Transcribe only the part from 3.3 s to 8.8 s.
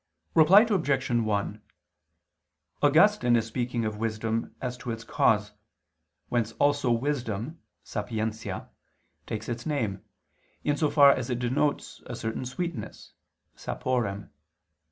is speaking of wisdom as to its cause, whence also wisdom (sapientia)